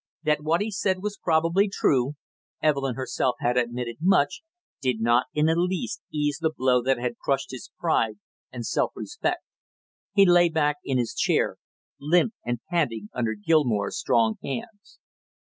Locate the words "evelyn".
2.59-2.95